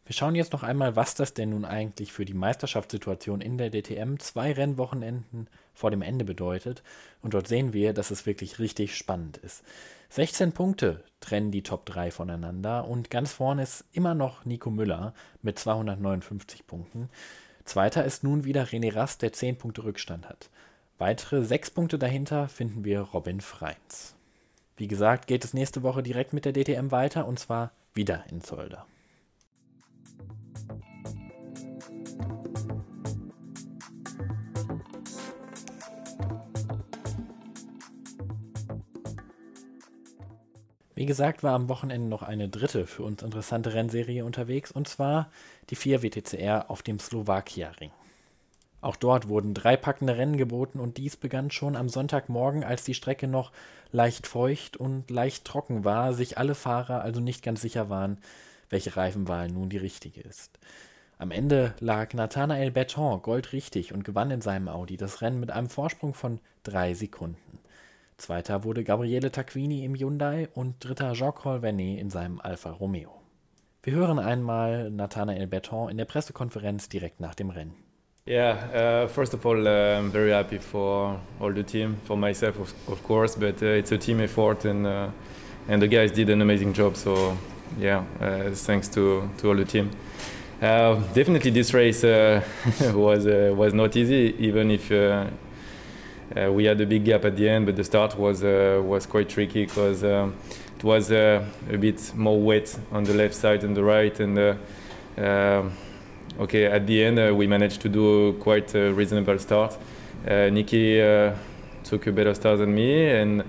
Wir 0.06 0.14
schauen 0.14 0.36
jetzt 0.36 0.52
noch 0.52 0.64
einmal, 0.64 0.98
was 0.98 1.16
das 1.16 1.34
denn 1.34 1.52
nun 1.52 1.64
eigentlich 1.64 2.12
für 2.12 2.26
die 2.26 2.34
Meisterschaftssituation 2.34 3.40
in 3.40 3.58
der 3.58 3.70
DTM 3.70 4.18
zwei 4.18 4.52
Rennwochenenden 4.52 5.48
vor 5.74 5.92
dem 5.92 6.02
Ende 6.02 6.26
bedeutet. 6.26 6.84
Und 7.22 7.34
dort 7.34 7.48
sehen 7.48 7.72
wir, 7.72 7.94
dass 7.94 8.12
es 8.12 8.26
wirklich 8.26 8.60
richtig 8.60 8.98
spannend 8.98 9.38
ist. 9.38 9.64
16 10.10 10.52
Punkte 10.52 11.04
trennen 11.22 11.52
die 11.52 11.64
Top 11.64 11.86
3 11.86 12.12
voneinander 12.12 12.86
und 12.86 13.10
ganz 13.10 13.32
vorne 13.32 13.64
ist 13.64 13.86
immer 13.94 14.14
noch 14.14 14.44
Nico 14.44 14.70
Müller 14.70 15.14
mit 15.42 15.58
259 15.58 16.68
Punkten. 16.68 17.10
Zweiter 17.66 18.04
ist 18.04 18.24
nun 18.24 18.44
wieder 18.44 18.66
René 18.66 18.94
Rast, 18.94 19.22
der 19.22 19.34
10 19.34 19.58
Punkte 19.58 19.84
Rückstand 19.84 20.28
hat. 20.28 20.50
Weitere 20.98 21.44
6 21.44 21.72
Punkte 21.72 21.98
dahinter 21.98 22.48
finden 22.48 22.84
wir 22.84 23.02
Robin 23.02 23.42
Freins. 23.42 24.16
Wie 24.76 24.88
gesagt, 24.88 25.28
geht 25.28 25.46
es 25.46 25.54
nächste 25.54 25.84
Woche 25.84 26.04
direkt 26.04 26.34
mit 26.34 26.46
der 26.46 26.54
DTM 26.54 26.92
weiter 26.92 27.28
und 27.28 27.40
zwar 27.40 27.72
wieder 27.94 28.26
in 28.30 28.42
Zolder. 28.42 28.86
Wie 41.04 41.08
gesagt, 41.08 41.44
war 41.44 41.54
am 41.54 41.68
Wochenende 41.68 42.08
noch 42.08 42.24
eine 42.24 42.48
dritte 42.48 42.88
für 42.88 43.04
uns 43.04 43.24
interessante 43.24 43.74
Rennserie 43.74 44.24
unterwegs, 44.24 44.72
und 44.72 44.88
zwar 44.88 45.30
die 45.70 45.76
4 45.76 46.02
WTCR 46.02 46.72
auf 46.72 46.82
dem 46.82 46.98
Slowakia-Ring. 46.98 47.92
Auch 48.80 48.96
dort 48.96 49.28
wurden 49.28 49.54
drei 49.54 49.76
packende 49.76 50.16
Rennen 50.16 50.38
geboten 50.38 50.80
und 50.80 50.96
dies 50.96 51.18
begann 51.18 51.52
schon 51.52 51.76
am 51.76 51.90
Sonntagmorgen, 51.90 52.64
als 52.64 52.86
die 52.86 52.94
Strecke 52.94 53.28
noch 53.28 53.52
leicht 53.92 54.28
feucht 54.28 54.78
und 54.78 55.12
leicht 55.12 55.44
trocken 55.44 55.84
war, 55.84 56.14
sich 56.14 56.38
alle 56.38 56.56
Fahrer 56.56 57.02
also 57.02 57.20
nicht 57.20 57.44
ganz 57.44 57.60
sicher 57.60 57.90
waren, 57.90 58.18
welche 58.70 58.96
Reifenwahl 58.96 59.50
nun 59.50 59.68
die 59.68 59.80
richtige 59.80 60.22
ist. 60.22 60.58
Am 61.18 61.32
Ende 61.32 61.74
lag 61.82 62.14
Nathanael 62.14 62.72
Beton 62.72 63.22
goldrichtig 63.22 63.94
und 63.94 64.06
gewann 64.06 64.32
in 64.32 64.40
seinem 64.40 64.70
Audi 64.70 64.96
das 64.96 65.22
Rennen 65.22 65.42
mit 65.42 65.52
einem 65.52 65.68
Vorsprung 65.68 66.14
von 66.14 66.40
drei 66.64 66.94
Sekunden. 66.94 67.60
Zweiter 68.24 68.64
wurde 68.64 68.86
Gabriele 68.86 69.34
Tacquini 69.34 69.84
im 69.84 69.96
Hyundai 69.96 70.48
und 70.54 70.76
dritter 70.80 71.12
Jacques 71.12 71.44
Holvenet 71.44 72.00
in 72.00 72.10
seinem 72.10 72.40
Alfa 72.40 72.70
Romeo. 72.70 73.12
Wir 73.84 73.96
hören 73.96 74.18
einmal 74.18 74.90
Nathanael 74.92 75.46
Berton 75.46 75.90
in 75.90 75.98
der 75.98 76.06
Pressekonferenz 76.06 76.88
direkt 76.88 77.20
nach 77.20 77.36
dem 77.36 77.50
Rennen. 77.50 77.74
Yeah, 78.26 79.04
uh, 79.04 79.10
first 79.10 79.34
of 79.34 79.46
all, 79.46 79.68
uh, 79.68 80.00
I'm 80.00 80.10
very 80.10 80.32
happy 80.32 80.58
for 80.58 81.20
all 81.42 81.54
the 81.54 81.64
team, 81.64 81.98
for 82.06 82.16
myself, 82.16 82.58
of, 82.62 82.74
of 82.88 83.04
course, 83.04 83.38
but 83.38 83.62
uh, 83.62 83.78
it's 83.78 83.92
a 83.92 83.98
team 83.98 84.22
effort, 84.22 84.64
and 84.64 84.88
uh, 84.88 85.10
and 85.68 85.82
the 85.82 85.90
guys 85.90 86.14
did 86.14 86.30
an 86.30 86.42
amazing 86.42 86.72
job. 86.72 86.96
So, 86.96 87.38
yeah, 87.78 88.06
uh, 88.22 88.52
thanks 88.52 88.88
to, 88.92 89.30
to 89.40 89.50
all 89.50 89.58
the 89.58 89.66
team. 89.66 89.92
Uh, 90.62 90.96
definitely, 91.14 91.52
this 91.52 91.74
race 91.74 92.04
was 92.94 93.26
was 93.26 93.74
not 93.74 93.98
easy, 93.98 94.34
even 94.40 94.72
if 94.72 94.90
we 96.52 96.66
had 96.66 96.80
a 96.82 96.86
big 96.86 97.06
gap 97.06 97.26
at 97.26 97.36
the 97.36 97.48
end. 97.50 97.66
But 97.66 97.76
the 97.76 97.84
start 97.84 98.18
was 98.18 98.44
was 98.44 99.06
quite 99.06 99.30
tricky 99.30 99.66
because 99.66 100.04
um, 100.04 100.36
it 100.78 100.84
was 100.84 101.12
a 101.12 101.46
bit 101.80 102.14
more 102.16 102.40
wet 102.40 102.78
on 102.92 103.04
the 103.04 103.14
left 103.14 103.36
side 103.36 103.64
and 103.64 103.76
the 103.76 103.84
right, 103.84 104.20
and 104.20 104.58
um, 105.18 105.72
okay, 106.40 106.66
at 106.66 106.88
the 106.88 107.04
end 107.04 107.20
uh, 107.20 107.34
we 107.36 107.48
managed 107.48 107.82
to 107.82 107.90
do 107.90 108.34
quite 108.34 108.74
a 108.76 108.92
reasonable 108.94 109.38
start. 109.40 109.78
Uh, 110.28 110.50
Nikki 110.50 111.02
uh, 111.02 111.36
took 111.84 112.08
a 112.08 112.12
better 112.12 112.34
start 112.34 112.60
than 112.60 112.74
me, 112.74 113.10
and 113.10 113.44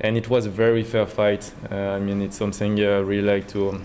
and 0.00 0.16
it 0.16 0.28
was 0.28 0.46
a 0.46 0.50
very 0.50 0.82
fair 0.82 1.06
fight. 1.06 1.52
Uh, 1.70 1.74
I 1.74 1.98
mean, 1.98 2.22
it's 2.22 2.36
something 2.36 2.78
I 2.80 2.98
really 2.98 3.22
like 3.22 3.48
to 3.48 3.80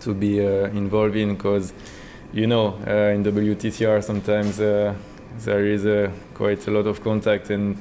to 0.00 0.14
be 0.14 0.40
uh, 0.40 0.68
involved 0.68 1.16
in 1.16 1.34
because 1.34 1.72
you 2.32 2.46
know 2.46 2.78
uh, 2.86 3.12
in 3.14 3.24
WTCR 3.24 4.02
sometimes 4.02 4.60
there 5.44 5.66
is 5.66 6.10
quite 6.34 6.66
a 6.66 6.70
lot 6.70 6.86
of 6.86 7.02
contact 7.02 7.50
and 7.50 7.76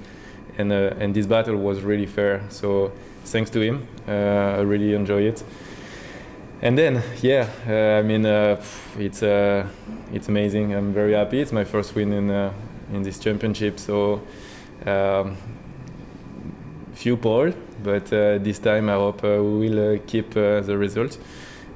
and 0.57 0.71
and 0.71 1.13
this 1.13 1.25
battle 1.25 1.55
was 1.55 1.81
really 1.81 2.05
fair. 2.05 2.41
So 2.49 2.91
thanks 3.25 3.49
to 3.51 3.61
him, 3.61 3.87
I 4.07 4.61
really 4.61 4.93
enjoy 4.93 5.23
it. 5.23 5.43
And 6.61 6.75
then 6.75 7.03
yeah 7.21 7.47
uh, 7.67 7.99
i 7.99 8.01
mean 8.01 8.25
uh, 8.25 8.59
it's 8.97 9.21
uh, 9.21 9.67
it's 10.11 10.27
amazing. 10.27 10.73
I'm 10.73 10.93
very 10.93 11.13
happy. 11.13 11.39
It's 11.39 11.51
my 11.51 11.63
first 11.63 11.95
win 11.95 12.13
in 12.13 12.29
uh, 12.29 12.51
in 12.93 13.03
this 13.03 13.19
championship. 13.19 13.79
So 13.79 14.21
um, 14.85 15.37
few 16.93 17.17
pole 17.17 17.53
but 17.83 18.11
uh, 18.11 18.39
this 18.39 18.57
time 18.57 18.89
i 18.89 18.93
hope 18.93 19.23
uh, 19.23 19.37
we 19.43 19.69
will 19.69 19.99
keep 20.07 20.31
the 20.31 20.77
result. 20.77 21.17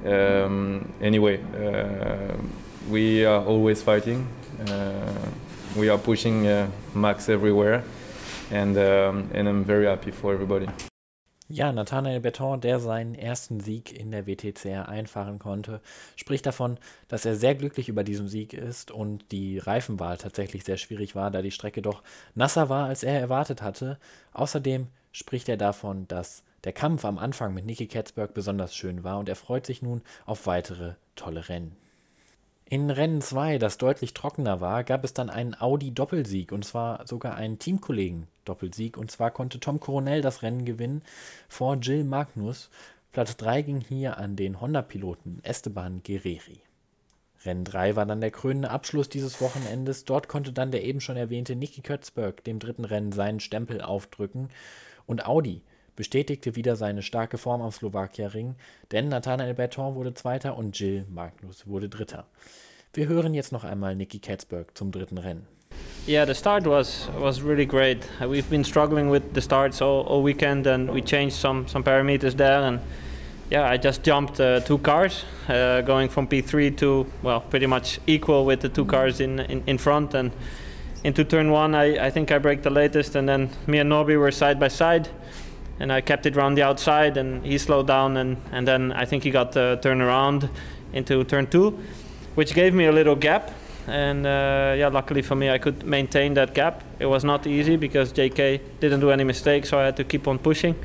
Um, 0.04 0.92
anyway 1.00 1.38
we 2.90 3.24
are 3.24 3.44
always 3.44 3.80
fighting 3.82 4.26
we 5.76 5.90
are 5.90 5.98
pushing 5.98 6.46
max 6.94 7.28
everywhere 7.28 7.82
and 8.50 8.76
um, 8.76 9.28
and 9.34 9.48
i'm 9.48 9.64
very 9.64 9.86
happy 9.86 10.12
for 10.12 10.32
everybody 10.32 10.66
Ja, 11.54 11.70
Nathanael 11.70 12.20
Berton, 12.20 12.62
der 12.62 12.80
seinen 12.80 13.14
ersten 13.14 13.60
Sieg 13.60 13.92
in 13.92 14.10
der 14.10 14.26
WTCR 14.26 14.88
einfahren 14.88 15.38
konnte, 15.38 15.82
spricht 16.16 16.46
davon, 16.46 16.78
dass 17.08 17.26
er 17.26 17.36
sehr 17.36 17.54
glücklich 17.54 17.90
über 17.90 18.04
diesen 18.04 18.26
Sieg 18.26 18.54
ist 18.54 18.90
und 18.90 19.30
die 19.32 19.58
Reifenwahl 19.58 20.16
tatsächlich 20.16 20.64
sehr 20.64 20.78
schwierig 20.78 21.14
war, 21.14 21.30
da 21.30 21.42
die 21.42 21.50
Strecke 21.50 21.82
doch 21.82 22.02
nasser 22.34 22.70
war, 22.70 22.86
als 22.86 23.02
er 23.02 23.20
erwartet 23.20 23.60
hatte. 23.60 23.98
Außerdem 24.32 24.86
spricht 25.10 25.46
er 25.50 25.58
davon, 25.58 26.08
dass 26.08 26.42
der 26.64 26.72
Kampf 26.72 27.04
am 27.04 27.18
Anfang 27.18 27.52
mit 27.52 27.66
Niki 27.66 27.86
Katzberg 27.86 28.32
besonders 28.32 28.74
schön 28.74 29.04
war 29.04 29.18
und 29.18 29.28
er 29.28 29.36
freut 29.36 29.66
sich 29.66 29.82
nun 29.82 30.00
auf 30.24 30.46
weitere 30.46 30.94
tolle 31.16 31.50
Rennen. 31.50 31.76
In 32.72 32.88
Rennen 32.88 33.20
2, 33.20 33.58
das 33.58 33.76
deutlich 33.76 34.14
trockener 34.14 34.62
war, 34.62 34.82
gab 34.82 35.04
es 35.04 35.12
dann 35.12 35.28
einen 35.28 35.54
Audi-Doppelsieg 35.54 36.52
und 36.52 36.64
zwar 36.64 37.06
sogar 37.06 37.34
einen 37.34 37.58
Teamkollegen-Doppelsieg. 37.58 38.96
Und 38.96 39.10
zwar 39.10 39.30
konnte 39.30 39.60
Tom 39.60 39.78
Coronel 39.78 40.22
das 40.22 40.40
Rennen 40.40 40.64
gewinnen 40.64 41.02
vor 41.50 41.76
Jill 41.76 42.02
Magnus. 42.02 42.70
Platz 43.12 43.36
3 43.36 43.60
ging 43.60 43.80
hier 43.82 44.16
an 44.16 44.36
den 44.36 44.58
Honda-Piloten 44.58 45.40
Esteban 45.42 46.02
Guerreri. 46.02 46.62
Rennen 47.44 47.64
3 47.64 47.94
war 47.94 48.06
dann 48.06 48.22
der 48.22 48.30
krönende 48.30 48.70
Abschluss 48.70 49.10
dieses 49.10 49.42
Wochenendes. 49.42 50.06
Dort 50.06 50.28
konnte 50.28 50.54
dann 50.54 50.70
der 50.70 50.82
eben 50.82 51.02
schon 51.02 51.18
erwähnte 51.18 51.54
Niki 51.54 51.82
Kötzberg 51.82 52.42
dem 52.44 52.58
dritten 52.58 52.86
Rennen 52.86 53.12
seinen 53.12 53.40
Stempel 53.40 53.82
aufdrücken. 53.82 54.48
Und 55.04 55.26
Audi 55.26 55.60
bestätigte 55.96 56.56
wieder 56.56 56.76
seine 56.76 57.02
starke 57.02 57.38
Form 57.38 57.62
am 57.62 57.70
Slowakia-Ring, 57.70 58.54
denn 58.92 59.08
Nathanael 59.08 59.54
Berton 59.54 59.94
wurde 59.94 60.14
Zweiter 60.14 60.56
und 60.56 60.78
Jill 60.78 61.04
Magnus 61.08 61.66
wurde 61.66 61.88
Dritter. 61.88 62.26
Wir 62.94 63.08
hören 63.08 63.34
jetzt 63.34 63.52
noch 63.52 63.64
einmal 63.64 63.96
Nicky 63.96 64.18
Katzberg 64.18 64.76
zum 64.76 64.90
dritten 64.92 65.18
Rennen. 65.18 65.46
Yeah, 66.06 66.26
the 66.26 66.34
start 66.34 66.66
was 66.66 67.08
was 67.18 67.42
really 67.42 67.64
great. 67.64 68.04
Uh, 68.20 68.28
we've 68.28 68.50
been 68.50 68.64
struggling 68.64 69.08
with 69.08 69.22
the 69.34 69.40
starts 69.40 69.80
all, 69.80 70.04
all 70.06 70.22
weekend, 70.22 70.66
and 70.66 70.90
we 70.90 71.00
changed 71.00 71.36
some 71.36 71.66
some 71.68 71.84
parameters 71.84 72.36
there. 72.36 72.64
And 72.64 72.80
yeah, 73.50 73.70
I 73.70 73.78
just 73.78 74.02
jumped 74.02 74.40
uh, 74.40 74.60
two 74.60 74.78
cars, 74.78 75.24
uh, 75.48 75.80
going 75.82 76.08
from 76.08 76.26
P3 76.26 76.76
to 76.78 77.06
well, 77.22 77.40
pretty 77.40 77.66
much 77.66 78.00
equal 78.06 78.44
with 78.44 78.60
the 78.60 78.68
two 78.68 78.84
cars 78.84 79.20
in 79.20 79.38
in, 79.38 79.62
in 79.66 79.78
front. 79.78 80.14
And 80.14 80.32
into 81.04 81.24
turn 81.24 81.50
one, 81.50 81.74
I, 81.74 82.06
I 82.06 82.10
think 82.10 82.30
I 82.30 82.38
braked 82.38 82.64
the 82.64 82.70
latest, 82.70 83.14
and 83.14 83.28
then 83.28 83.50
me 83.66 83.78
and 83.78 83.90
Norby 83.90 84.18
were 84.18 84.32
side 84.32 84.58
by 84.58 84.68
side. 84.68 85.08
And 85.82 85.92
I 85.92 86.00
kept 86.00 86.24
it 86.24 86.36
around 86.36 86.54
the 86.54 86.62
outside, 86.62 87.18
and 87.18 87.44
he 87.44 87.58
slowed 87.58 87.88
down, 87.88 88.16
and, 88.16 88.38
and 88.52 88.66
then 88.66 88.92
I 88.92 89.04
think 89.04 89.24
he 89.24 89.30
got 89.30 89.54
uh, 89.56 89.76
turned 89.76 90.00
around 90.00 90.48
into 90.94 91.24
turn 91.24 91.46
two 91.46 91.78
which 92.34 92.54
gave 92.54 92.74
me 92.74 92.86
a 92.86 92.92
little 92.92 93.16
gap. 93.16 93.50
And 93.86 94.26
uh, 94.26 94.74
yeah, 94.76 94.88
luckily 94.88 95.22
for 95.22 95.34
me, 95.34 95.50
I 95.50 95.58
could 95.58 95.84
maintain 95.84 96.34
that 96.34 96.54
gap. 96.54 96.84
It 97.00 97.06
was 97.06 97.24
not 97.24 97.46
easy 97.46 97.76
because 97.76 98.12
JK 98.12 98.60
didn't 98.80 99.00
do 99.00 99.10
any 99.10 99.24
mistakes, 99.24 99.70
so 99.70 99.78
I 99.78 99.84
had 99.84 99.96
to 99.96 100.04
keep 100.04 100.28
on 100.28 100.38
pushing. 100.38 100.76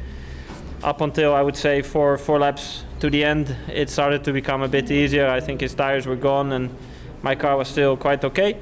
Up 0.84 1.02
until 1.02 1.34
I 1.34 1.42
would 1.42 1.56
say 1.56 1.82
four 1.82 2.18
four 2.18 2.40
laps 2.40 2.84
to 3.00 3.10
the 3.10 3.24
end, 3.24 3.56
it 3.68 3.90
started 3.90 4.24
to 4.24 4.34
become 4.34 4.64
a 4.64 4.68
bit 4.68 4.90
easier. 4.90 5.28
I 5.28 5.40
think 5.40 5.62
his 5.62 5.76
tires 5.76 6.08
were 6.08 6.16
gone, 6.16 6.52
and 6.52 6.70
my 7.22 7.36
car 7.36 7.56
was 7.58 7.68
still 7.68 7.98
quite 7.98 8.24
okay. 8.26 8.58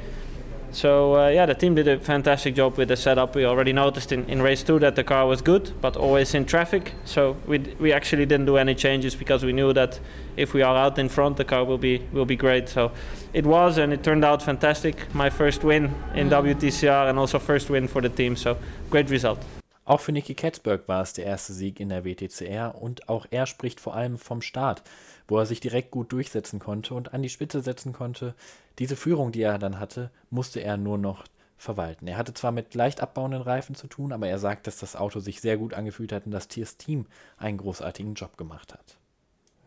So 0.76 1.16
uh, 1.16 1.30
yeah, 1.30 1.46
the 1.46 1.54
team 1.54 1.74
did 1.76 1.88
a 1.88 1.98
fantastic 1.98 2.54
job 2.54 2.78
with 2.78 2.90
the 2.90 2.98
setup. 2.98 3.34
We 3.34 3.46
already 3.46 3.72
noticed 3.72 4.12
in, 4.12 4.26
in 4.26 4.42
race 4.42 4.62
two 4.62 4.78
that 4.80 4.98
the 4.98 5.06
car 5.06 5.26
was 5.26 5.42
good, 5.42 5.72
but 5.80 5.96
always 5.96 6.36
in 6.36 6.44
traffic. 6.44 6.92
So 7.06 7.38
we 7.48 7.60
we 7.80 7.94
actually 7.94 8.26
didn't 8.26 8.46
do 8.46 8.58
any 8.58 8.76
changes 8.76 9.16
because 9.16 9.46
we 9.46 9.54
knew 9.54 9.72
that 9.72 10.02
if 10.36 10.54
we 10.54 10.62
are 10.64 10.76
out 10.76 11.00
in 11.00 11.08
front, 11.08 11.38
the 11.38 11.46
car 11.46 11.64
will 11.64 11.78
be 11.78 12.02
will 12.12 12.26
be 12.26 12.36
great. 12.36 12.68
So 12.68 12.92
it 13.32 13.46
was, 13.46 13.78
and 13.78 13.94
it 13.94 14.04
turned 14.04 14.26
out 14.26 14.44
fantastic. 14.44 14.96
My 15.16 15.30
first 15.30 15.64
win 15.64 15.96
in 16.14 16.30
mm. 16.30 16.44
WTCR 16.44 17.10
and 17.10 17.18
also 17.18 17.40
first 17.40 17.70
win 17.70 17.88
for 17.88 18.02
the 18.02 18.10
team. 18.10 18.36
So 18.36 18.58
great 18.90 19.10
result. 19.10 19.40
Auch 19.86 20.00
für 20.00 20.12
Nicky 20.12 20.34
Katzberg 20.34 20.88
war 20.88 21.04
es 21.04 21.14
der 21.14 21.26
erste 21.26 21.54
Sieg 21.54 21.80
in 21.80 21.90
der 21.90 22.04
WTCR 22.04 22.74
und 22.82 23.08
auch 23.08 23.28
er 23.30 23.46
spricht 23.46 23.80
vor 23.80 23.96
allem 23.96 24.18
vom 24.18 24.42
Start, 24.42 24.82
wo 25.28 25.38
er 25.38 25.46
sich 25.46 25.60
direkt 25.60 25.92
gut 25.92 26.12
durchsetzen 26.12 26.60
konnte 26.60 26.96
und 26.96 27.14
an 27.14 27.22
die 27.22 27.30
Spitze 27.30 27.62
setzen 27.62 27.94
konnte. 27.94 28.34
Diese 28.80 28.96
Führung, 28.96 29.32
die 29.32 29.44
er 29.44 29.60
dann 29.60 29.80
hatte, 29.80 30.10
musste 30.32 30.60
er 30.60 30.78
nur 30.78 30.98
noch 30.98 31.26
verwalten. 31.56 32.08
Er 32.08 32.18
hatte 32.18 32.34
zwar 32.34 32.52
mit 32.52 32.74
leicht 32.74 33.00
abbauenden 33.00 33.44
Reifen 33.44 33.76
zu 33.76 33.88
tun, 33.88 34.12
aber 34.12 34.28
er 34.28 34.40
sagt, 34.40 34.66
dass 34.66 34.78
das 34.78 34.96
Auto 34.96 35.20
sich 35.20 35.40
sehr 35.40 35.58
gut 35.58 35.76
angefühlt 35.76 36.12
hat 36.12 36.26
und 36.26 36.32
das 36.32 36.48
Tiers 36.48 36.78
Team 36.78 37.06
einen 37.38 37.60
großartigen 37.60 38.16
Job 38.16 38.38
gemacht 38.38 38.74
hat. 38.74 38.98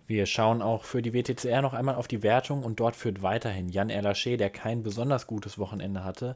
Wir 0.09 0.27
schauen 0.27 0.63
auch 0.63 0.85
für 0.85 1.01
die 1.01 1.13
WTCR 1.13 1.63
noch 1.63 1.75
einmal 1.75 1.95
auf 1.95 2.09
die 2.09 2.23
Wertung 2.23 2.65
und 2.65 2.81
dort 2.81 2.97
führt 2.97 3.23
weiterhin 3.23 3.69
Jan 3.69 3.91
Erlaché, 3.91 4.37
der 4.37 4.51
kein 4.51 4.83
besonders 4.83 5.27
gutes 5.27 5.59
Wochenende 5.59 6.03
hatte. 6.03 6.35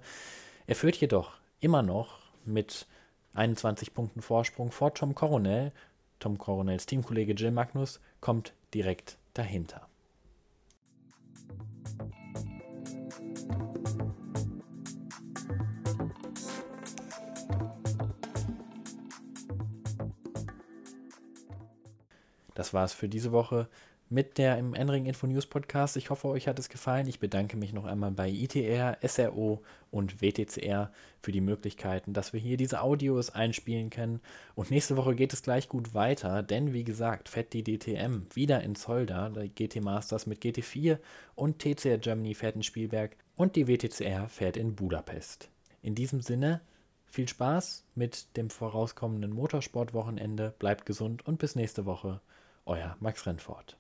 Er 0.67 0.77
führt 0.77 0.97
jedoch 0.97 1.33
immer 1.59 1.83
noch 1.83 2.21
mit 2.45 2.87
21 3.35 3.95
Punkten 3.95 4.23
Vorsprung 4.23 4.71
vor 4.71 4.95
Tom 4.95 5.15
Coronel. 5.15 5.73
Tom 6.19 6.39
Coronels 6.39 6.87
Teamkollege 6.87 7.35
Jill 7.35 7.51
Magnus 7.51 8.01
kommt 8.21 8.55
direkt 8.75 9.19
dahinter. 9.35 9.89
Das 22.55 22.75
war's 22.75 22.93
für 22.93 23.09
diese 23.09 23.33
Woche 23.33 23.69
mit 24.13 24.37
der 24.37 24.59
im 24.59 24.75
Enring 24.75 25.07
Info 25.07 25.27
News 25.27 25.47
Podcast. 25.47 25.97
Ich 25.97 26.11
hoffe, 26.11 26.29
euch 26.29 26.47
hat 26.47 26.59
es 26.59 26.69
gefallen. 26.69 27.09
Ich 27.09 27.19
bedanke 27.19 27.57
mich 27.57 27.73
noch 27.73 27.87
einmal 27.87 28.11
bei 28.11 28.29
ITR, 28.29 28.99
SRO 29.03 29.63
und 29.91 30.21
WTCR 30.21 30.93
für 31.23 31.33
die 31.33 31.41
Möglichkeiten, 31.41 32.13
dass 32.13 32.35
wir 32.35 32.41
hier 32.41 32.59
diese 32.59 32.83
Audios 32.83 33.31
einspielen 33.31 33.89
können. 33.89 34.21
Und 34.55 34.71
nächste 34.71 34.99
Woche 34.99 35.15
geht 35.15 35.33
es 35.33 35.43
gleich 35.43 35.71
gut 35.71 35.95
weiter, 35.95 36.43
denn 36.43 36.75
wie 36.75 36.85
gesagt, 36.85 37.31
fährt 37.31 37.55
die 37.55 37.65
DTM 37.65 38.27
wieder 38.35 38.63
in 38.63 38.75
Zolder, 38.75 39.31
der 39.31 39.49
GT 39.49 39.83
Masters 39.83 40.27
mit 40.27 40.43
GT4 40.43 40.99
und 41.35 41.61
TCR 41.61 41.97
Germany 41.97 42.35
fährt 42.35 42.57
in 42.57 42.63
Spielberg 42.63 43.17
und 43.35 43.57
die 43.57 43.67
WTCR 43.67 44.29
fährt 44.29 44.59
in 44.59 44.77
Budapest. 44.77 45.49
In 45.81 45.95
diesem 45.95 46.21
Sinne, 46.21 46.61
viel 47.07 47.29
Spaß 47.29 47.85
mit 47.95 48.37
dem 48.37 48.51
vorauskommenden 48.51 49.33
Motorsportwochenende, 49.33 50.55
bleibt 50.59 50.85
gesund 50.85 51.27
und 51.27 51.39
bis 51.39 51.57
nächste 51.57 51.87
Woche. 51.87 52.21
Euer 52.67 52.97
Max 53.01 53.27
Rennfort. 53.27 53.79